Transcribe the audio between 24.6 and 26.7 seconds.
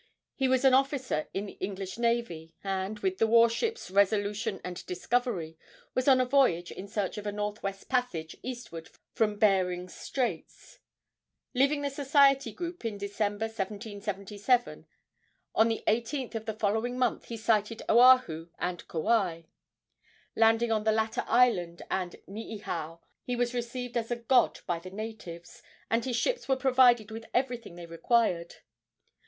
by the natives, and his ships were